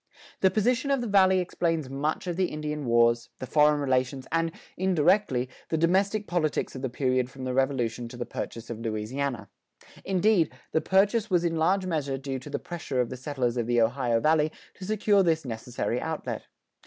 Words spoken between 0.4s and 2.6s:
position of the Valley explains much of the